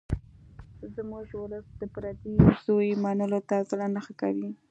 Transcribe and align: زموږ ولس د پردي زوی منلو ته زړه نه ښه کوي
زموږ 0.95 1.27
ولس 1.39 1.67
د 1.81 1.83
پردي 1.93 2.35
زوی 2.65 2.89
منلو 3.03 3.39
ته 3.49 3.55
زړه 3.69 3.85
نه 3.95 4.01
ښه 4.05 4.13
کوي 4.21 4.49